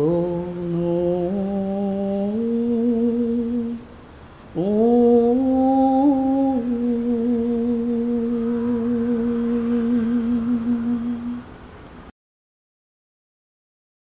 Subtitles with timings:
[0.00, 0.27] Oh.